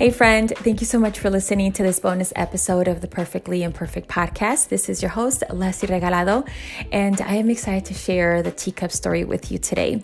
Hey, 0.00 0.08
friend, 0.08 0.48
thank 0.48 0.80
you 0.80 0.86
so 0.86 0.98
much 0.98 1.18
for 1.18 1.28
listening 1.28 1.72
to 1.72 1.82
this 1.82 2.00
bonus 2.00 2.32
episode 2.34 2.88
of 2.88 3.02
the 3.02 3.06
Perfectly 3.06 3.62
Imperfect 3.62 4.08
podcast. 4.08 4.70
This 4.70 4.88
is 4.88 5.02
your 5.02 5.10
host, 5.10 5.42
Leslie 5.50 5.90
Regalado, 5.90 6.48
and 6.90 7.20
I 7.20 7.34
am 7.34 7.50
excited 7.50 7.84
to 7.84 7.92
share 7.92 8.42
the 8.42 8.50
teacup 8.50 8.92
story 8.92 9.24
with 9.24 9.52
you 9.52 9.58
today. 9.58 10.02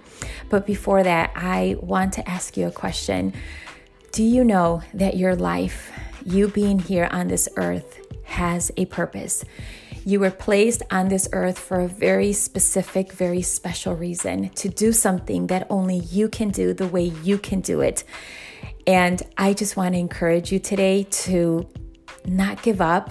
But 0.51 0.67
before 0.67 1.03
that, 1.03 1.33
I 1.35 1.77
want 1.81 2.13
to 2.13 2.29
ask 2.29 2.59
you 2.59 2.67
a 2.67 2.71
question 2.71 3.33
Do 4.13 4.23
you 4.23 4.45
know 4.45 4.83
that 4.93 5.17
your 5.17 5.35
life, 5.35 5.91
you 6.27 6.49
being 6.49 6.79
here 6.79 7.09
on 7.11 7.29
this 7.29 7.49
earth, 7.57 7.99
has 8.25 8.71
a 8.77 8.85
purpose? 8.85 9.47
You 10.05 10.21
were 10.21 10.31
placed 10.31 10.83
on 10.91 11.09
this 11.09 11.27
earth 11.33 11.59
for 11.59 11.81
a 11.81 11.89
very 11.89 12.35
specific, 12.35 13.13
very 13.13 13.41
special 13.41 13.95
reason 13.95 14.51
to 14.51 14.69
do 14.69 14.93
something 14.93 15.47
that 15.47 15.67
only 15.71 16.01
you 16.01 16.29
can 16.29 16.51
do 16.51 16.75
the 16.75 16.87
way 16.87 17.05
you 17.25 17.39
can 17.39 17.63
do 17.63 17.81
it. 17.81 18.05
And 18.87 19.23
I 19.37 19.53
just 19.53 19.77
want 19.77 19.95
to 19.95 19.99
encourage 19.99 20.53
you 20.53 20.59
today 20.59 21.05
to 21.05 21.69
not 22.25 22.63
give 22.63 22.81
up 22.81 23.11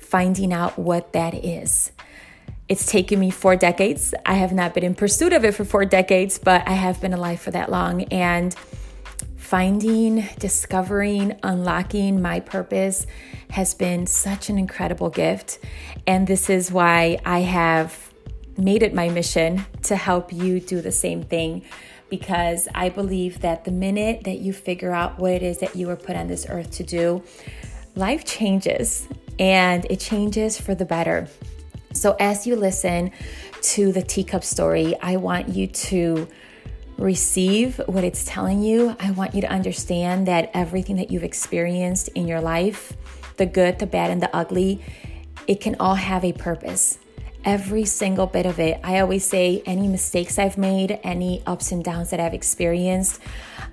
finding 0.00 0.52
out 0.52 0.78
what 0.78 1.12
that 1.12 1.34
is. 1.34 1.92
It's 2.68 2.86
taken 2.86 3.20
me 3.20 3.30
four 3.30 3.56
decades. 3.56 4.14
I 4.24 4.34
have 4.34 4.52
not 4.52 4.74
been 4.74 4.84
in 4.84 4.94
pursuit 4.94 5.32
of 5.32 5.44
it 5.44 5.52
for 5.52 5.64
four 5.64 5.84
decades, 5.84 6.38
but 6.38 6.66
I 6.66 6.72
have 6.72 7.00
been 7.00 7.12
alive 7.12 7.40
for 7.40 7.50
that 7.50 7.70
long. 7.70 8.02
And 8.04 8.54
finding, 9.36 10.28
discovering, 10.38 11.38
unlocking 11.42 12.22
my 12.22 12.40
purpose 12.40 13.06
has 13.50 13.74
been 13.74 14.06
such 14.06 14.48
an 14.48 14.58
incredible 14.58 15.10
gift. 15.10 15.58
And 16.06 16.26
this 16.26 16.48
is 16.48 16.72
why 16.72 17.18
I 17.24 17.40
have 17.40 18.11
made 18.56 18.82
it 18.82 18.94
my 18.94 19.08
mission 19.08 19.64
to 19.82 19.96
help 19.96 20.32
you 20.32 20.60
do 20.60 20.80
the 20.80 20.92
same 20.92 21.22
thing 21.22 21.62
because 22.10 22.68
I 22.74 22.90
believe 22.90 23.40
that 23.40 23.64
the 23.64 23.70
minute 23.70 24.24
that 24.24 24.38
you 24.38 24.52
figure 24.52 24.92
out 24.92 25.18
what 25.18 25.32
it 25.32 25.42
is 25.42 25.58
that 25.58 25.74
you 25.74 25.86
were 25.86 25.96
put 25.96 26.14
on 26.14 26.26
this 26.26 26.46
earth 26.48 26.70
to 26.72 26.82
do, 26.82 27.22
life 27.96 28.24
changes 28.24 29.08
and 29.38 29.86
it 29.88 29.98
changes 29.98 30.60
for 30.60 30.74
the 30.74 30.84
better. 30.84 31.28
So, 31.94 32.16
as 32.20 32.46
you 32.46 32.56
listen 32.56 33.12
to 33.62 33.92
the 33.92 34.02
teacup 34.02 34.44
story, 34.44 34.94
I 35.00 35.16
want 35.16 35.48
you 35.48 35.66
to 35.66 36.28
receive 36.98 37.80
what 37.86 38.04
it's 38.04 38.24
telling 38.24 38.62
you. 38.62 38.94
I 39.00 39.10
want 39.12 39.34
you 39.34 39.40
to 39.40 39.50
understand 39.50 40.28
that 40.28 40.50
everything 40.54 40.96
that 40.96 41.10
you've 41.10 41.24
experienced 41.24 42.08
in 42.08 42.28
your 42.28 42.40
life, 42.40 42.92
the 43.36 43.46
good, 43.46 43.78
the 43.78 43.86
bad, 43.86 44.10
and 44.10 44.22
the 44.22 44.34
ugly, 44.36 44.82
it 45.46 45.60
can 45.60 45.76
all 45.80 45.94
have 45.94 46.24
a 46.24 46.32
purpose 46.32 46.98
every 47.44 47.84
single 47.84 48.26
bit 48.26 48.46
of 48.46 48.58
it. 48.58 48.80
I 48.82 49.00
always 49.00 49.24
say 49.24 49.62
any 49.66 49.88
mistakes 49.88 50.38
I've 50.38 50.58
made, 50.58 50.98
any 51.02 51.42
ups 51.46 51.72
and 51.72 51.84
downs 51.84 52.10
that 52.10 52.20
I've 52.20 52.34
experienced, 52.34 53.20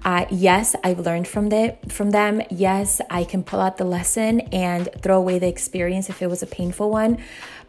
uh, 0.06 0.26
yes, 0.30 0.76
I've 0.84 1.00
learned 1.00 1.28
from 1.28 1.50
the, 1.50 1.76
from 1.90 2.12
them. 2.12 2.42
Yes, 2.50 3.02
I 3.10 3.24
can 3.26 3.44
pull 3.44 3.60
out 3.60 3.78
the 3.78 3.84
lesson 3.84 4.40
and 4.52 4.90
throw 5.02 5.18
away 5.18 5.40
the 5.40 5.48
experience 5.48 6.10
if 6.10 6.22
it 6.22 6.28
was 6.28 6.42
a 6.42 6.48
painful 6.48 6.90
one. 6.90 7.18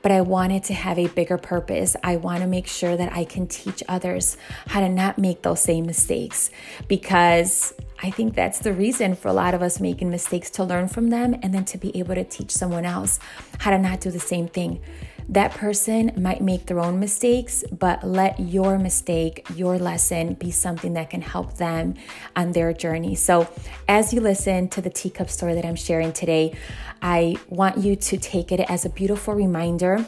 But 0.02 0.12
I 0.12 0.22
wanted 0.22 0.64
to 0.64 0.74
have 0.74 0.98
a 0.98 1.08
bigger 1.08 1.36
purpose. 1.36 1.96
I 2.02 2.16
want 2.16 2.40
to 2.40 2.46
make 2.46 2.66
sure 2.66 2.96
that 2.96 3.12
I 3.12 3.24
can 3.24 3.46
teach 3.46 3.82
others 3.88 4.36
how 4.66 4.80
to 4.80 4.88
not 4.88 5.18
make 5.18 5.42
those 5.42 5.60
same 5.60 5.86
mistakes 5.86 6.50
because 6.88 7.74
I 8.02 8.10
think 8.10 8.34
that's 8.34 8.60
the 8.60 8.72
reason 8.72 9.14
for 9.14 9.28
a 9.28 9.34
lot 9.34 9.52
of 9.52 9.60
us 9.60 9.78
making 9.78 10.08
mistakes 10.08 10.48
to 10.52 10.64
learn 10.64 10.88
from 10.88 11.10
them 11.10 11.34
and 11.42 11.52
then 11.52 11.66
to 11.66 11.78
be 11.78 11.94
able 11.98 12.14
to 12.14 12.24
teach 12.24 12.50
someone 12.50 12.86
else 12.86 13.18
how 13.58 13.72
to 13.72 13.78
not 13.78 14.00
do 14.00 14.10
the 14.10 14.20
same 14.20 14.48
thing. 14.48 14.80
That 15.28 15.52
person 15.52 16.12
might 16.16 16.40
make 16.40 16.66
their 16.66 16.80
own 16.80 16.98
mistakes, 16.98 17.64
but 17.70 18.02
let 18.02 18.40
your 18.40 18.78
mistake, 18.78 19.46
your 19.54 19.78
lesson 19.78 20.34
be 20.34 20.50
something 20.50 20.94
that 20.94 21.10
can 21.10 21.22
help 21.22 21.56
them 21.56 21.94
on 22.34 22.52
their 22.52 22.72
journey. 22.72 23.14
So, 23.14 23.48
as 23.88 24.12
you 24.12 24.20
listen 24.20 24.68
to 24.70 24.80
the 24.80 24.90
teacup 24.90 25.30
story 25.30 25.54
that 25.54 25.64
I'm 25.64 25.76
sharing 25.76 26.12
today, 26.12 26.56
I 27.02 27.36
want 27.48 27.78
you 27.78 27.96
to 27.96 28.16
take 28.18 28.52
it 28.52 28.60
as 28.60 28.84
a 28.84 28.90
beautiful 28.90 29.34
reminder 29.34 30.06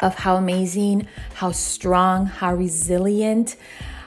of 0.00 0.14
how 0.16 0.36
amazing, 0.36 1.06
how 1.34 1.52
strong, 1.52 2.26
how 2.26 2.54
resilient, 2.54 3.56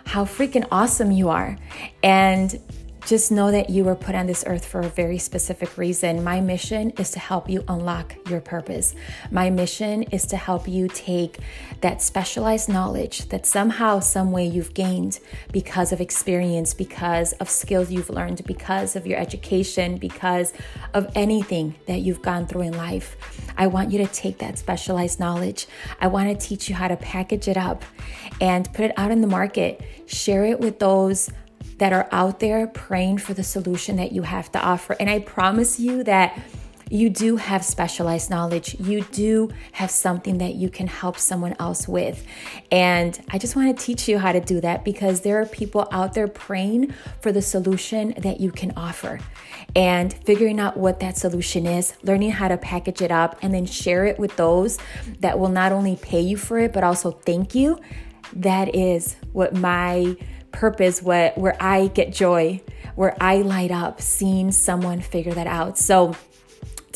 how 0.06 0.26
freaking 0.26 0.68
awesome 0.72 1.12
you 1.12 1.30
are. 1.30 1.58
And 2.04 2.60
just 3.06 3.32
know 3.32 3.52
that 3.52 3.70
you 3.70 3.84
were 3.84 3.96
put 3.96 4.16
on 4.16 4.26
this 4.26 4.44
earth 4.48 4.66
for 4.66 4.80
a 4.80 4.90
very 4.90 5.20
specific 5.20 5.78
reason. 5.78 6.24
My 6.24 6.42
mission 6.42 6.90
is 6.92 7.12
to 7.12 7.20
help 7.20 7.48
you 7.48 7.64
unlock 7.68 8.16
your 8.30 8.42
purpose. 8.42 8.96
My 9.30 9.52
mission 9.52 10.04
is 10.04 10.26
to 10.28 10.38
help 10.38 10.68
you 10.68 10.88
take 10.88 11.38
that 11.82 12.02
specialized 12.02 12.68
knowledge 12.68 13.30
that 13.30 13.46
somehow, 13.46 14.00
some 14.00 14.32
way 14.32 14.48
you've 14.48 14.74
gained 14.74 15.20
because 15.52 15.92
of 15.92 16.02
experience, 16.02 16.74
because 16.74 17.34
of 17.34 17.48
skills 17.48 17.92
you've 17.92 18.10
learned, 18.10 18.44
because 18.46 18.96
of 18.96 19.06
your 19.06 19.20
education, 19.20 19.98
because 19.98 20.52
of 20.96 21.08
anything 21.14 21.76
that 21.86 22.00
you've 22.00 22.24
gone 22.24 22.48
through 22.48 22.62
in 22.62 22.76
life. 22.76 23.18
I 23.56 23.68
want 23.68 23.92
you 23.92 24.00
to 24.00 24.08
take 24.08 24.40
that 24.40 24.58
specialized 24.58 25.20
knowledge. 25.20 25.68
I 26.02 26.08
want 26.08 26.28
to 26.30 26.48
teach 26.48 26.70
you 26.70 26.76
how 26.76 26.88
to 26.88 26.98
package 26.98 27.48
it 27.48 27.58
up 27.58 27.86
and 28.42 28.72
put 28.74 28.86
it 28.86 28.94
out 28.98 29.12
in 29.12 29.22
the 29.22 29.28
market. 29.28 29.82
Share 30.08 30.46
it 30.46 30.60
with 30.60 30.80
those 30.80 31.30
that 31.78 31.94
are 31.94 32.08
out 32.12 32.40
there 32.40 32.68
praying 32.68 33.18
for 33.18 33.34
the 33.34 33.44
solution 33.44 33.98
that 33.98 34.12
you 34.12 34.22
have 34.22 34.52
to 34.54 34.60
offer. 34.60 34.96
And 35.00 35.10
I 35.10 35.20
promise 35.20 35.80
you 35.80 36.04
that 36.04 36.40
you 36.90 37.10
do 37.10 37.38
have 37.38 37.66
specialized 37.66 38.30
knowledge. 38.30 38.76
You 38.80 39.02
do 39.02 39.50
have 39.72 39.90
something 39.90 40.38
that 40.38 40.56
you 40.56 40.70
can 40.70 40.88
help 40.88 41.18
someone 41.18 41.56
else 41.60 41.88
with. 41.88 42.24
And 42.72 43.20
I 43.32 43.40
just 43.40 43.56
want 43.56 43.76
to 43.76 43.86
teach 43.86 44.08
you 44.08 44.20
how 44.20 44.32
to 44.32 44.40
do 44.40 44.62
that 44.62 44.86
because 44.86 45.22
there 45.22 45.42
are 45.42 45.46
people 45.46 45.88
out 45.92 46.14
there 46.14 46.28
praying 46.28 46.94
for 47.22 47.32
the 47.32 47.42
solution 47.42 48.14
that 48.20 48.40
you 48.40 48.52
can 48.52 48.72
offer 48.78 49.20
and 49.76 50.14
figuring 50.14 50.60
out 50.60 50.78
what 50.78 51.00
that 51.00 51.18
solution 51.18 51.66
is, 51.66 51.96
learning 52.04 52.32
how 52.32 52.48
to 52.48 52.58
package 52.58 53.02
it 53.02 53.12
up, 53.12 53.38
and 53.42 53.54
then 53.54 53.66
share 53.66 54.06
it 54.06 54.20
with 54.20 54.36
those 54.36 54.78
that 55.22 55.40
will 55.40 55.50
not 55.50 55.72
only 55.72 55.96
pay 55.96 56.22
you 56.22 56.38
for 56.38 56.60
it, 56.60 56.72
but 56.72 56.84
also 56.84 57.12
thank 57.12 57.56
you. 57.56 57.80
That 58.34 58.76
is 58.76 59.16
what 59.34 59.56
my 59.56 60.16
purpose 60.56 61.02
where, 61.02 61.32
where 61.36 61.56
I 61.60 61.88
get 61.88 62.14
joy, 62.14 62.62
where 62.96 63.16
I 63.22 63.38
light 63.38 63.72
up 63.72 64.02
seeing 64.02 64.52
someone 64.52 65.02
figure 65.02 65.34
that 65.34 65.48
out. 65.48 65.78
So 65.78 66.16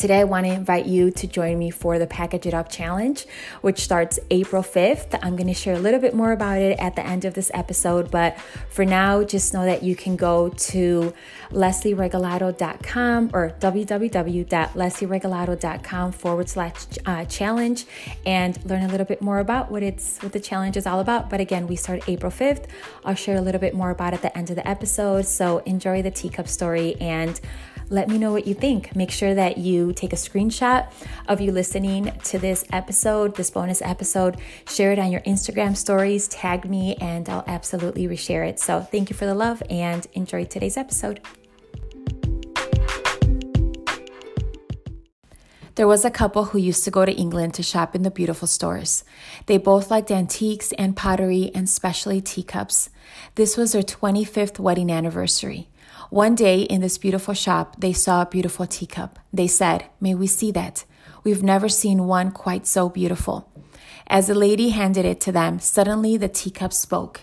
Today, 0.00 0.20
I 0.20 0.24
want 0.24 0.46
to 0.46 0.52
invite 0.54 0.86
you 0.86 1.10
to 1.10 1.26
join 1.26 1.58
me 1.58 1.68
for 1.68 1.98
the 1.98 2.06
Package 2.06 2.46
It 2.46 2.54
Up 2.54 2.70
Challenge, 2.70 3.22
which 3.60 3.80
starts 3.80 4.18
April 4.30 4.62
5th. 4.62 5.18
I'm 5.22 5.36
going 5.36 5.48
to 5.48 5.52
share 5.52 5.74
a 5.74 5.78
little 5.78 6.00
bit 6.00 6.14
more 6.14 6.32
about 6.32 6.56
it 6.56 6.78
at 6.78 6.96
the 6.96 7.06
end 7.06 7.26
of 7.26 7.34
this 7.34 7.50
episode, 7.52 8.10
but 8.10 8.40
for 8.70 8.86
now, 8.86 9.22
just 9.22 9.52
know 9.52 9.66
that 9.66 9.82
you 9.82 9.94
can 9.94 10.16
go 10.16 10.48
to 10.48 11.12
leslieregalado.com 11.50 13.30
or 13.34 13.54
www.leslieregalado.com 13.60 16.12
forward 16.12 16.48
slash 16.48 16.86
uh, 17.04 17.26
challenge 17.26 17.84
and 18.24 18.64
learn 18.64 18.84
a 18.84 18.88
little 18.88 19.04
bit 19.04 19.20
more 19.20 19.40
about 19.40 19.70
what 19.70 19.82
it's 19.82 20.16
what 20.22 20.32
the 20.32 20.40
challenge 20.40 20.78
is 20.78 20.86
all 20.86 21.00
about. 21.00 21.28
But 21.28 21.40
again, 21.40 21.66
we 21.66 21.76
start 21.76 22.08
April 22.08 22.32
5th. 22.32 22.64
I'll 23.04 23.14
share 23.14 23.36
a 23.36 23.42
little 23.42 23.60
bit 23.60 23.74
more 23.74 23.90
about 23.90 24.14
it 24.14 24.16
at 24.16 24.22
the 24.22 24.34
end 24.38 24.48
of 24.48 24.56
the 24.56 24.66
episode. 24.66 25.26
So 25.26 25.58
enjoy 25.58 26.00
the 26.00 26.10
teacup 26.10 26.48
story 26.48 26.96
and 27.02 27.38
let 27.90 28.08
me 28.08 28.18
know 28.18 28.32
what 28.32 28.46
you 28.46 28.54
think. 28.54 28.94
Make 28.94 29.10
sure 29.10 29.34
that 29.34 29.58
you 29.58 29.92
take 29.92 30.12
a 30.12 30.16
screenshot 30.16 30.90
of 31.28 31.40
you 31.40 31.50
listening 31.50 32.12
to 32.24 32.38
this 32.38 32.64
episode, 32.72 33.34
this 33.34 33.50
bonus 33.50 33.82
episode, 33.82 34.36
share 34.68 34.92
it 34.92 34.98
on 34.98 35.10
your 35.10 35.20
Instagram 35.22 35.76
stories, 35.76 36.28
tag 36.28 36.70
me, 36.70 36.94
and 37.00 37.28
I'll 37.28 37.44
absolutely 37.48 38.06
reshare 38.06 38.48
it. 38.48 38.60
So 38.60 38.80
thank 38.80 39.10
you 39.10 39.16
for 39.16 39.26
the 39.26 39.34
love 39.34 39.62
and 39.68 40.06
enjoy 40.12 40.44
today's 40.44 40.76
episode. 40.76 41.20
There 45.74 45.88
was 45.88 46.04
a 46.04 46.10
couple 46.10 46.44
who 46.44 46.58
used 46.58 46.84
to 46.84 46.90
go 46.90 47.04
to 47.04 47.12
England 47.12 47.54
to 47.54 47.62
shop 47.62 47.94
in 47.94 48.02
the 48.02 48.10
beautiful 48.10 48.46
stores. 48.46 49.02
They 49.46 49.56
both 49.56 49.90
liked 49.90 50.10
antiques 50.10 50.72
and 50.72 50.96
pottery 50.96 51.50
and 51.54 51.64
especially 51.64 52.20
teacups. 52.20 52.90
This 53.34 53.56
was 53.56 53.72
their 53.72 53.82
25th 53.82 54.58
wedding 54.58 54.90
anniversary. 54.90 55.69
One 56.10 56.34
day 56.34 56.62
in 56.62 56.80
this 56.80 56.98
beautiful 56.98 57.34
shop, 57.34 57.76
they 57.78 57.92
saw 57.92 58.22
a 58.22 58.26
beautiful 58.26 58.66
teacup. 58.66 59.20
They 59.32 59.46
said, 59.46 59.86
May 60.00 60.16
we 60.16 60.26
see 60.26 60.50
that? 60.50 60.84
We've 61.22 61.44
never 61.44 61.68
seen 61.68 62.08
one 62.08 62.32
quite 62.32 62.66
so 62.66 62.88
beautiful. 62.88 63.48
As 64.08 64.26
the 64.26 64.34
lady 64.34 64.70
handed 64.70 65.04
it 65.04 65.20
to 65.20 65.30
them, 65.30 65.60
suddenly 65.60 66.16
the 66.16 66.28
teacup 66.28 66.72
spoke. 66.72 67.20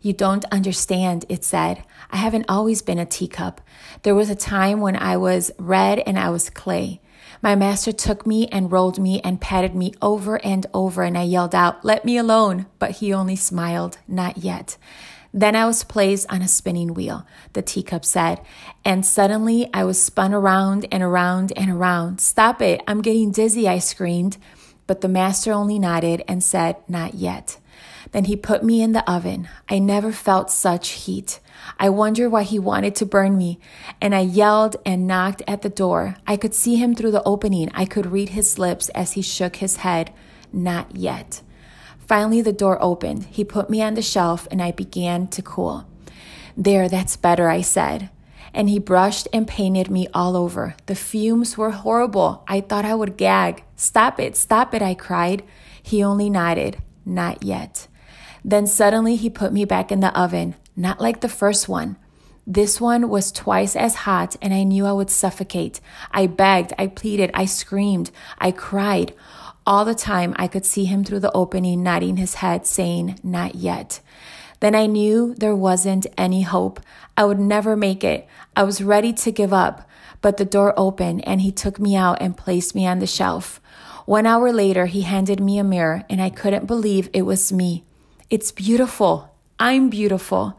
You 0.00 0.12
don't 0.12 0.44
understand, 0.52 1.24
it 1.28 1.42
said. 1.42 1.82
I 2.12 2.18
haven't 2.18 2.48
always 2.48 2.80
been 2.80 3.00
a 3.00 3.04
teacup. 3.04 3.60
There 4.04 4.14
was 4.14 4.30
a 4.30 4.36
time 4.36 4.80
when 4.80 4.94
I 4.94 5.16
was 5.16 5.50
red 5.58 5.98
and 6.06 6.16
I 6.16 6.30
was 6.30 6.48
clay. 6.48 7.00
My 7.42 7.56
master 7.56 7.90
took 7.90 8.24
me 8.24 8.46
and 8.48 8.70
rolled 8.70 9.00
me 9.00 9.20
and 9.22 9.40
patted 9.40 9.74
me 9.74 9.94
over 10.00 10.36
and 10.44 10.64
over, 10.72 11.02
and 11.02 11.18
I 11.18 11.22
yelled 11.22 11.56
out, 11.56 11.84
Let 11.84 12.04
me 12.04 12.16
alone! 12.16 12.66
But 12.78 12.92
he 12.92 13.12
only 13.12 13.34
smiled, 13.34 13.98
Not 14.06 14.38
yet. 14.38 14.76
Then 15.32 15.54
I 15.54 15.66
was 15.66 15.84
placed 15.84 16.26
on 16.30 16.42
a 16.42 16.48
spinning 16.48 16.94
wheel, 16.94 17.26
the 17.52 17.62
teacup 17.62 18.04
said, 18.04 18.40
and 18.84 19.04
suddenly 19.04 19.68
I 19.74 19.84
was 19.84 20.02
spun 20.02 20.32
around 20.32 20.86
and 20.90 21.02
around 21.02 21.52
and 21.56 21.70
around. 21.70 22.20
Stop 22.20 22.62
it, 22.62 22.82
I'm 22.88 23.02
getting 23.02 23.30
dizzy, 23.30 23.68
I 23.68 23.78
screamed. 23.78 24.38
But 24.86 25.02
the 25.02 25.08
master 25.08 25.52
only 25.52 25.78
nodded 25.78 26.24
and 26.26 26.42
said, 26.42 26.76
Not 26.88 27.14
yet. 27.14 27.58
Then 28.12 28.24
he 28.24 28.36
put 28.36 28.64
me 28.64 28.80
in 28.82 28.92
the 28.92 29.08
oven. 29.10 29.48
I 29.68 29.78
never 29.78 30.12
felt 30.12 30.50
such 30.50 30.90
heat. 30.90 31.40
I 31.78 31.90
wondered 31.90 32.30
why 32.30 32.42
he 32.44 32.58
wanted 32.58 32.94
to 32.96 33.06
burn 33.06 33.36
me, 33.36 33.60
and 34.00 34.14
I 34.14 34.20
yelled 34.20 34.76
and 34.86 35.06
knocked 35.06 35.42
at 35.46 35.60
the 35.60 35.68
door. 35.68 36.16
I 36.26 36.38
could 36.38 36.54
see 36.54 36.76
him 36.76 36.94
through 36.94 37.10
the 37.10 37.22
opening. 37.24 37.70
I 37.74 37.84
could 37.84 38.06
read 38.06 38.30
his 38.30 38.58
lips 38.58 38.88
as 38.90 39.12
he 39.12 39.22
shook 39.22 39.56
his 39.56 39.76
head. 39.76 40.12
Not 40.52 40.96
yet. 40.96 41.42
Finally, 42.08 42.40
the 42.40 42.54
door 42.54 42.82
opened. 42.82 43.24
He 43.24 43.44
put 43.44 43.68
me 43.68 43.82
on 43.82 43.92
the 43.92 44.02
shelf, 44.02 44.48
and 44.50 44.62
I 44.62 44.72
began 44.72 45.28
to 45.28 45.42
cool. 45.42 45.86
There, 46.56 46.88
that's 46.88 47.18
better, 47.18 47.50
I 47.50 47.60
said. 47.60 48.08
And 48.54 48.70
he 48.70 48.78
brushed 48.78 49.28
and 49.30 49.46
painted 49.46 49.90
me 49.90 50.08
all 50.14 50.34
over. 50.34 50.74
The 50.86 50.94
fumes 50.94 51.58
were 51.58 51.70
horrible. 51.70 52.44
I 52.48 52.62
thought 52.62 52.86
I 52.86 52.94
would 52.94 53.18
gag. 53.18 53.62
Stop 53.76 54.18
it, 54.18 54.36
stop 54.36 54.74
it, 54.74 54.80
I 54.80 54.94
cried. 54.94 55.44
He 55.82 56.02
only 56.02 56.30
nodded. 56.30 56.78
Not 57.04 57.42
yet. 57.42 57.88
Then 58.42 58.66
suddenly 58.66 59.16
he 59.16 59.28
put 59.28 59.52
me 59.52 59.66
back 59.66 59.92
in 59.92 60.00
the 60.00 60.18
oven, 60.18 60.54
not 60.74 61.00
like 61.00 61.20
the 61.20 61.28
first 61.28 61.68
one. 61.68 61.96
This 62.46 62.80
one 62.80 63.10
was 63.10 63.30
twice 63.30 63.76
as 63.76 63.94
hot, 63.94 64.34
and 64.40 64.54
I 64.54 64.62
knew 64.62 64.86
I 64.86 64.92
would 64.92 65.10
suffocate. 65.10 65.80
I 66.10 66.26
begged, 66.26 66.72
I 66.78 66.86
pleaded, 66.86 67.30
I 67.34 67.44
screamed, 67.44 68.10
I 68.38 68.52
cried. 68.52 69.12
All 69.68 69.84
the 69.84 69.94
time, 69.94 70.34
I 70.38 70.48
could 70.48 70.64
see 70.64 70.86
him 70.86 71.04
through 71.04 71.20
the 71.20 71.36
opening, 71.36 71.82
nodding 71.82 72.16
his 72.16 72.36
head, 72.36 72.66
saying, 72.66 73.20
Not 73.22 73.54
yet. 73.54 74.00
Then 74.60 74.74
I 74.74 74.86
knew 74.86 75.34
there 75.34 75.54
wasn't 75.54 76.06
any 76.16 76.40
hope. 76.40 76.80
I 77.18 77.26
would 77.26 77.38
never 77.38 77.76
make 77.76 78.02
it. 78.02 78.26
I 78.56 78.62
was 78.62 78.82
ready 78.82 79.12
to 79.12 79.30
give 79.30 79.52
up, 79.52 79.86
but 80.22 80.38
the 80.38 80.46
door 80.46 80.72
opened 80.78 81.28
and 81.28 81.42
he 81.42 81.52
took 81.52 81.78
me 81.78 81.94
out 81.96 82.16
and 82.22 82.34
placed 82.34 82.74
me 82.74 82.86
on 82.86 83.00
the 83.00 83.06
shelf. 83.06 83.60
One 84.06 84.24
hour 84.24 84.54
later, 84.54 84.86
he 84.86 85.02
handed 85.02 85.38
me 85.38 85.58
a 85.58 85.64
mirror, 85.64 86.02
and 86.08 86.22
I 86.22 86.30
couldn't 86.30 86.66
believe 86.66 87.10
it 87.12 87.26
was 87.26 87.52
me. 87.52 87.84
It's 88.30 88.50
beautiful. 88.50 89.34
I'm 89.60 89.90
beautiful. 89.90 90.58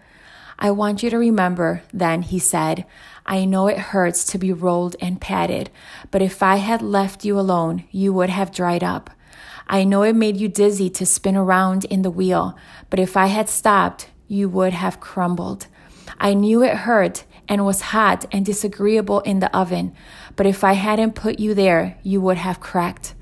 I 0.61 0.71
want 0.71 1.01
you 1.01 1.09
to 1.09 1.17
remember, 1.17 1.83
then, 1.93 2.21
he 2.21 2.37
said, 2.37 2.85
I 3.25 3.45
know 3.45 3.67
it 3.67 3.77
hurts 3.77 4.25
to 4.25 4.37
be 4.37 4.51
rolled 4.51 4.97
and 4.99 5.21
patted, 5.21 5.69
but 6.11 6.21
if 6.21 6.43
I 6.43 6.57
had 6.57 6.81
left 6.81 7.23
you 7.23 7.39
alone, 7.39 7.85
you 7.91 8.11
would 8.11 8.29
have 8.29 8.51
dried 8.51 8.83
up. 8.83 9.09
I 9.67 9.85
know 9.85 10.03
it 10.03 10.17
made 10.17 10.35
you 10.35 10.49
dizzy 10.49 10.89
to 10.89 11.05
spin 11.05 11.37
around 11.37 11.85
in 11.85 12.01
the 12.01 12.11
wheel, 12.11 12.57
but 12.89 12.99
if 12.99 13.15
I 13.15 13.27
had 13.27 13.47
stopped, 13.47 14.09
you 14.27 14.49
would 14.49 14.73
have 14.73 14.99
crumbled. 14.99 15.67
I 16.19 16.33
knew 16.33 16.61
it 16.61 16.75
hurt 16.75 17.23
and 17.47 17.65
was 17.65 17.79
hot 17.95 18.25
and 18.29 18.45
disagreeable 18.45 19.21
in 19.21 19.39
the 19.39 19.55
oven, 19.55 19.95
but 20.35 20.45
if 20.45 20.65
I 20.65 20.73
hadn't 20.73 21.15
put 21.15 21.39
you 21.39 21.53
there, 21.53 21.97
you 22.03 22.19
would 22.19 22.37
have 22.37 22.59
cracked. 22.59 23.15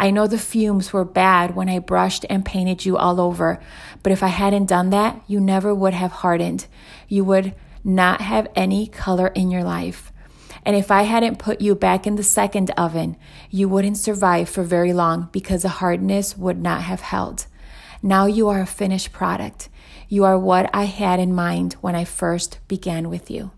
I 0.00 0.12
know 0.12 0.28
the 0.28 0.38
fumes 0.38 0.92
were 0.92 1.04
bad 1.04 1.56
when 1.56 1.68
I 1.68 1.80
brushed 1.80 2.24
and 2.30 2.44
painted 2.44 2.84
you 2.84 2.96
all 2.96 3.20
over, 3.20 3.60
but 4.04 4.12
if 4.12 4.22
I 4.22 4.28
hadn't 4.28 4.66
done 4.66 4.90
that, 4.90 5.20
you 5.26 5.40
never 5.40 5.74
would 5.74 5.92
have 5.92 6.12
hardened. 6.12 6.66
You 7.08 7.24
would 7.24 7.52
not 7.82 8.20
have 8.20 8.46
any 8.54 8.86
color 8.86 9.26
in 9.28 9.50
your 9.50 9.64
life. 9.64 10.12
And 10.64 10.76
if 10.76 10.92
I 10.92 11.02
hadn't 11.02 11.40
put 11.40 11.60
you 11.60 11.74
back 11.74 12.06
in 12.06 12.14
the 12.14 12.22
second 12.22 12.70
oven, 12.76 13.16
you 13.50 13.68
wouldn't 13.68 13.96
survive 13.96 14.48
for 14.48 14.62
very 14.62 14.92
long 14.92 15.30
because 15.32 15.62
the 15.62 15.68
hardness 15.68 16.36
would 16.38 16.62
not 16.62 16.82
have 16.82 17.00
held. 17.00 17.46
Now 18.00 18.26
you 18.26 18.48
are 18.48 18.60
a 18.60 18.66
finished 18.66 19.12
product. 19.12 19.68
You 20.08 20.24
are 20.24 20.38
what 20.38 20.70
I 20.72 20.84
had 20.84 21.18
in 21.18 21.34
mind 21.34 21.72
when 21.80 21.96
I 21.96 22.04
first 22.04 22.60
began 22.68 23.08
with 23.08 23.30
you. 23.30 23.50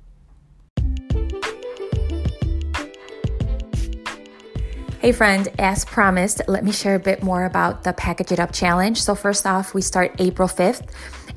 Hey, 5.00 5.12
friend, 5.12 5.48
as 5.58 5.86
promised, 5.86 6.42
let 6.46 6.62
me 6.62 6.72
share 6.72 6.94
a 6.94 6.98
bit 6.98 7.22
more 7.22 7.46
about 7.46 7.84
the 7.84 7.94
Package 7.94 8.32
It 8.32 8.38
Up 8.38 8.52
Challenge. 8.52 9.00
So, 9.00 9.14
first 9.14 9.46
off, 9.46 9.72
we 9.72 9.80
start 9.80 10.14
April 10.18 10.46
5th. 10.46 10.86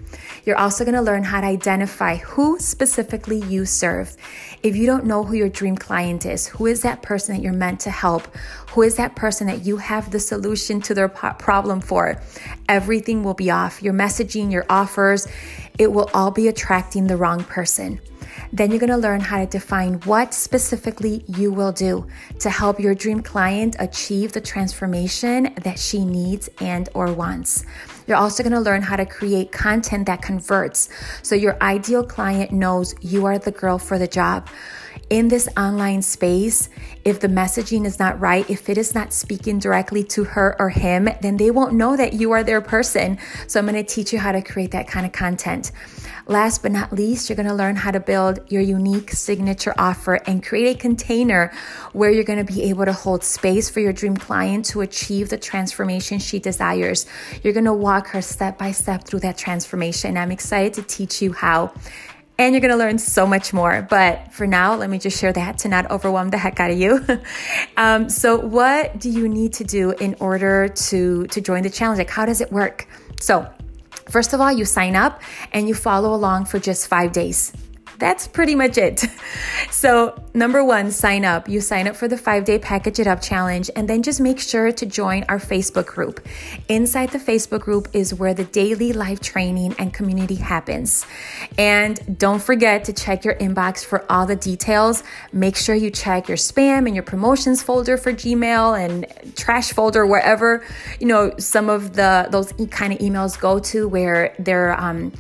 You're 0.45 0.59
also 0.59 0.85
going 0.85 0.97
to 0.97 1.01
learn 1.01 1.25
how 1.25 1.41
to 1.41 1.47
identify 1.47 2.17
who 2.17 2.59
specifically 2.59 3.39
you 3.45 3.65
serve. 3.65 4.15
If 4.63 4.77
you 4.77 4.85
don't 4.85 5.07
know 5.07 5.25
who 5.25 5.35
your 5.35 5.49
dream 5.49 5.77
client 5.77 6.27
is, 6.27 6.47
who 6.47 6.67
is 6.67 6.83
that 6.83 7.01
person 7.01 7.35
that 7.35 7.43
you're 7.43 7.55
meant 7.55 7.81
to 7.81 7.91
help? 7.91 8.29
Who 8.73 8.83
is 8.83 8.97
that 8.97 9.17
person 9.17 9.47
that 9.47 9.65
you 9.65 9.79
have 9.79 10.11
the 10.11 10.21
solution 10.21 10.83
to 10.83 10.93
their 10.93 11.09
problem 11.09 11.81
for? 11.81 12.21
Everything 12.69 13.23
will 13.23 13.33
be 13.33 13.51
off. 13.51 13.83
Your 13.83 13.95
messaging, 13.95 14.53
your 14.53 14.67
offers, 14.69 15.27
it 15.79 15.91
will 15.91 16.11
all 16.13 16.31
be 16.31 16.49
attracting 16.49 17.07
the 17.07 17.17
wrong 17.17 17.45
person. 17.45 17.99
Then 18.53 18.71
you're 18.71 18.81
going 18.81 18.91
to 18.91 18.97
learn 18.97 19.21
how 19.21 19.39
to 19.39 19.47
define 19.47 19.95
what 20.01 20.35
specifically 20.35 21.25
you 21.27 21.53
will 21.53 21.73
do 21.73 22.07
to 22.41 22.51
help 22.51 22.81
your 22.81 22.95
dream 22.95 23.23
client 23.23 23.77
achieve 23.79 24.33
the 24.33 24.41
transformation 24.41 25.55
that 25.63 25.79
she 25.79 26.05
needs 26.05 26.49
and 26.61 26.89
or 26.95 27.13
wants. 27.13 27.65
You're 28.07 28.17
also 28.17 28.43
going 28.43 28.53
to 28.55 28.61
learn 28.61 28.83
how 28.83 28.97
to 28.97 29.07
create 29.07 29.53
content 29.53 30.07
that 30.07 30.23
converts 30.23 30.89
so 31.23 31.35
your 31.35 31.57
ideal 31.63 32.05
client 32.05 32.51
knows 32.51 32.95
you 33.01 33.27
are 33.27 33.39
the 33.39 33.53
girl 33.53 33.79
for 33.79 33.99
the 33.99 34.09
job. 34.09 34.49
In 35.09 35.29
this 35.29 35.49
online 35.57 36.03
space, 36.03 36.69
if 37.05 37.21
the 37.21 37.29
messaging 37.29 37.85
is 37.85 37.99
not 37.99 38.21
right, 38.21 38.49
if 38.49 38.69
it 38.69 38.79
is 38.79 38.95
not 38.95 39.13
speaking 39.13 39.59
directly 39.59 40.05
to 40.05 40.25
her 40.25 40.57
or 40.59 40.69
him, 40.69 41.09
then 41.21 41.37
they 41.37 41.51
won't 41.51 41.75
know 41.75 41.97
that 41.97 42.13
you 42.13 42.33
are 42.33 42.45
their 42.45 42.61
person. 42.61 43.19
So 43.47 43.59
I'm 43.59 43.67
going 43.67 43.75
to 43.75 43.83
teach 43.83 44.13
you 44.13 44.19
how 44.19 44.33
to 44.33 44.43
create 44.43 44.71
that 44.73 44.87
kind 44.87 45.07
of 45.07 45.13
content. 45.13 45.73
Last 46.27 46.63
but 46.63 46.71
not 46.71 46.93
least, 46.93 47.29
you're 47.29 47.37
going 47.37 47.49
to 47.49 47.55
learn 47.55 47.75
how 47.75 47.91
to 47.91 47.99
build 47.99 48.39
your 48.53 48.63
unique 48.63 49.11
signature 49.11 49.75
offer 49.79 50.15
and 50.27 50.45
create 50.45 50.77
a 50.77 50.79
container 50.79 51.53
where 51.93 52.11
you're 52.11 52.23
going 52.23 52.45
to 52.45 52.53
be 52.53 52.63
able 52.65 52.85
to 52.85 52.93
hold 52.93 53.25
space 53.25 53.69
for 53.69 53.81
your 53.81 53.93
dream 53.93 54.17
client 54.17 54.65
to 54.67 54.81
achieve 54.83 55.29
the 55.29 55.39
transformation 55.39 56.21
she 56.21 56.39
desires. 56.39 57.07
You're 57.43 57.53
going 57.53 57.65
to 57.65 57.73
walk 57.73 58.09
her 58.09 58.23
step 58.23 58.59
by 58.59 58.71
step 58.71 59.05
through 59.05 59.21
that 59.21 59.37
transformation. 59.39 60.17
I'm 60.17 60.31
excited 60.31 60.75
to 60.75 60.83
teach 60.83 61.21
you 61.21 61.33
how 61.33 61.73
and 62.41 62.55
you're 62.55 62.63
to 62.71 62.77
learn 62.77 62.99
so 62.99 63.27
much 63.27 63.53
more. 63.53 63.87
But 63.89 64.33
for 64.33 64.47
now, 64.47 64.75
let 64.75 64.89
me 64.89 64.99
just 64.99 65.21
share 65.21 65.33
that 65.33 65.59
to 65.59 65.69
not 65.69 65.91
overwhelm 65.91 66.31
the 66.31 66.39
heck 66.39 66.59
out 66.59 66.71
of 66.71 66.79
you. 66.79 67.05
um, 67.77 68.09
so, 68.09 68.39
what 68.39 68.99
do 68.99 69.11
you 69.11 69.29
need 69.29 69.53
to 69.55 69.65
do 69.65 69.91
in 69.93 70.17
order 70.21 70.69
to 70.69 71.27
to 71.27 71.41
join 71.41 71.63
the 71.63 71.71
challenge? 71.71 71.99
Like, 71.99 72.11
how 72.11 72.25
does 72.25 72.41
it 72.41 72.51
work? 72.51 72.89
So, 73.21 73.47
First 74.09 74.33
of 74.33 74.41
all, 74.41 74.51
you 74.51 74.65
sign 74.65 74.97
up 74.97 75.23
and 75.53 75.69
you 75.69 75.75
follow 75.75 76.13
along 76.13 76.47
for 76.47 76.59
just 76.59 76.89
five 76.89 77.13
days 77.13 77.53
that's 78.01 78.27
pretty 78.27 78.55
much 78.55 78.79
it. 78.79 79.05
So, 79.71 80.21
number 80.35 80.65
one, 80.65 80.91
sign 80.91 81.25
up. 81.25 81.49
You 81.49 81.61
sign 81.61 81.87
up 81.87 81.97
for 81.97 82.09
the 82.09 82.19
five 82.19 82.45
day 82.45 82.59
Package 82.59 82.99
It 82.99 83.07
Up 83.07 83.23
challenge, 83.23 83.71
and 83.77 83.89
then 83.89 84.03
just 84.03 84.21
make 84.21 84.39
sure 84.39 84.73
to 84.73 84.87
join 84.87 85.25
our 85.29 85.39
Facebook 85.39 85.87
group. 85.87 86.27
Inside 86.69 87.11
the 87.11 87.19
Facebook 87.19 87.61
group 87.61 87.89
is 87.93 88.13
where 88.13 88.35
the 88.35 88.45
daily 88.45 88.93
live 88.93 89.21
training 89.21 89.75
and 89.79 89.95
community 89.95 90.35
happens. 90.35 91.07
And 91.57 92.19
don't 92.19 92.43
forget 92.43 92.85
to 92.85 92.93
check 92.93 93.25
your 93.25 93.35
inbox 93.37 93.85
for 93.85 94.11
all 94.11 94.27
the 94.27 94.37
details. 94.37 95.03
Make 95.33 95.57
sure 95.57 95.75
you 95.75 95.91
check 95.91 96.29
your 96.29 96.37
spam 96.37 96.87
and 96.87 96.95
your 96.95 97.05
promotions 97.05 97.63
folder 97.63 97.97
for 97.97 98.13
Gmail 98.13 98.79
and 98.83 99.07
trash 99.37 99.73
folder, 99.73 100.07
wherever 100.07 100.65
you 100.99 101.07
know 101.07 101.33
some 101.39 101.71
of 101.71 101.95
the 101.95 102.29
those 102.31 102.53
kind 102.71 102.93
of 102.93 102.99
emails 102.99 103.39
go 103.39 103.59
to, 103.61 103.89
where 103.89 104.35
they're 104.39 104.79
um, 104.79 105.13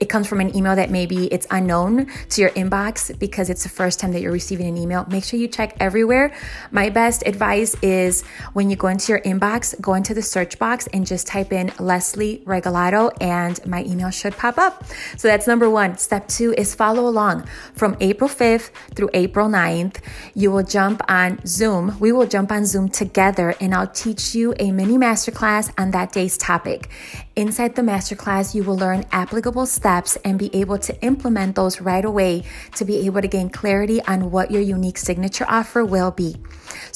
it 0.00 0.08
comes 0.08 0.26
from 0.28 0.40
an 0.40 0.54
email 0.54 0.76
that 0.76 0.90
maybe 0.90 1.26
it's 1.26 1.46
unknown 1.50 2.06
to 2.30 2.40
your 2.40 2.50
inbox 2.50 3.16
because 3.18 3.50
it's 3.50 3.62
the 3.62 3.68
first 3.68 3.98
time 3.98 4.12
that 4.12 4.20
you're 4.20 4.32
receiving 4.32 4.66
an 4.66 4.76
email, 4.76 5.04
make 5.08 5.24
sure 5.24 5.38
you 5.38 5.48
check 5.48 5.76
everywhere. 5.80 6.32
My 6.70 6.90
best 6.90 7.22
advice 7.26 7.74
is 7.82 8.22
when 8.52 8.70
you 8.70 8.76
go 8.76 8.88
into 8.88 9.12
your 9.12 9.20
inbox, 9.22 9.78
go 9.80 9.94
into 9.94 10.14
the 10.14 10.22
search 10.22 10.58
box 10.58 10.86
and 10.92 11.06
just 11.06 11.26
type 11.26 11.52
in 11.52 11.72
Leslie 11.78 12.42
Regalado 12.46 13.12
and 13.20 13.64
my 13.66 13.82
email 13.84 14.10
should 14.10 14.36
pop 14.36 14.58
up. 14.58 14.84
So 15.16 15.28
that's 15.28 15.46
number 15.46 15.68
one. 15.68 15.98
Step 15.98 16.28
two 16.28 16.54
is 16.56 16.74
follow 16.74 17.08
along 17.08 17.46
from 17.74 17.96
April 18.00 18.30
5th 18.30 18.70
through 18.94 19.10
April 19.14 19.48
9th. 19.48 19.96
You 20.34 20.50
will 20.50 20.62
jump 20.62 21.02
on 21.08 21.44
Zoom. 21.46 21.98
We 21.98 22.12
will 22.12 22.26
jump 22.26 22.52
on 22.52 22.66
Zoom 22.66 22.88
together 22.88 23.54
and 23.60 23.74
I'll 23.74 23.88
teach 23.88 24.34
you 24.34 24.54
a 24.58 24.70
mini 24.70 24.96
masterclass 24.96 25.72
on 25.78 25.90
that 25.90 26.12
day's 26.12 26.38
topic. 26.38 26.88
Inside 27.34 27.74
the 27.74 27.82
masterclass, 27.82 28.54
you 28.54 28.64
will 28.64 28.76
learn 28.76 29.04
applicable 29.12 29.66
steps 29.66 29.87
steps 29.88 30.18
and 30.22 30.38
be 30.38 30.54
able 30.54 30.76
to 30.76 30.92
implement 31.02 31.56
those 31.56 31.80
right 31.80 32.04
away 32.04 32.42
to 32.74 32.84
be 32.84 33.06
able 33.06 33.22
to 33.22 33.28
gain 33.28 33.48
clarity 33.48 34.02
on 34.02 34.30
what 34.30 34.50
your 34.50 34.60
unique 34.60 34.98
signature 34.98 35.46
offer 35.48 35.82
will 35.82 36.10
be. 36.10 36.36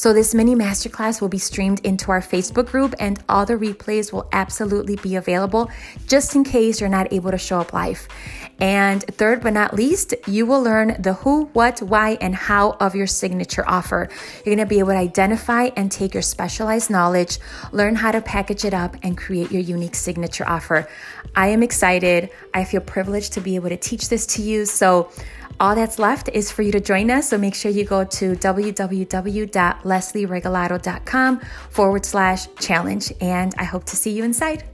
So, 0.02 0.12
this 0.12 0.34
mini 0.34 0.56
masterclass 0.56 1.20
will 1.20 1.28
be 1.28 1.38
streamed 1.38 1.78
into 1.86 2.10
our 2.10 2.20
Facebook 2.20 2.66
group, 2.66 2.92
and 2.98 3.22
all 3.28 3.46
the 3.46 3.54
replays 3.54 4.12
will 4.12 4.28
absolutely 4.32 4.96
be 4.96 5.14
available 5.14 5.70
just 6.08 6.34
in 6.34 6.42
case 6.42 6.80
you're 6.80 6.90
not 6.90 7.12
able 7.12 7.30
to 7.30 7.38
show 7.38 7.60
up 7.60 7.72
live. 7.72 8.08
And 8.58 9.04
third 9.04 9.42
but 9.42 9.52
not 9.52 9.74
least, 9.74 10.12
you 10.26 10.44
will 10.44 10.60
learn 10.60 11.00
the 11.00 11.12
who, 11.14 11.44
what, 11.52 11.80
why, 11.82 12.18
and 12.20 12.34
how 12.34 12.72
of 12.80 12.96
your 12.96 13.06
signature 13.06 13.64
offer. 13.68 14.08
You're 14.44 14.56
gonna 14.56 14.66
be 14.66 14.80
able 14.80 14.90
to 14.90 14.96
identify 14.96 15.70
and 15.76 15.90
take 15.92 16.14
your 16.14 16.22
specialized 16.24 16.90
knowledge, 16.90 17.38
learn 17.70 17.94
how 17.94 18.10
to 18.10 18.20
package 18.20 18.64
it 18.64 18.74
up, 18.74 18.96
and 19.04 19.16
create 19.16 19.52
your 19.52 19.62
unique 19.62 19.94
signature 19.94 20.48
offer. 20.48 20.88
I 21.36 21.46
am 21.48 21.62
excited. 21.62 22.30
I 22.52 22.64
feel 22.64 22.80
privileged 22.80 23.34
to 23.34 23.40
be 23.40 23.54
able 23.54 23.68
to 23.68 23.76
teach 23.76 24.08
this 24.08 24.26
to 24.34 24.42
you. 24.42 24.66
So, 24.66 25.12
all 25.60 25.76
that's 25.76 25.98
left 25.98 26.28
is 26.32 26.50
for 26.50 26.62
you 26.62 26.72
to 26.72 26.80
join 26.80 27.08
us. 27.10 27.28
So 27.28 27.38
make 27.38 27.54
sure 27.54 27.70
you 27.70 27.84
go 27.84 28.04
to 28.04 28.34
www.leslieregalado.com 29.92 31.40
forward 31.70 32.04
slash 32.04 32.48
challenge. 32.58 33.12
And 33.20 33.54
I 33.58 33.64
hope 33.64 33.84
to 33.84 33.96
see 33.96 34.10
you 34.10 34.24
inside. 34.24 34.71